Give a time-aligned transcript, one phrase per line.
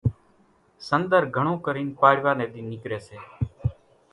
[0.87, 3.17] سنۮر گھڻون ڪرين پاڙِويا ني ۮي نيڪري سي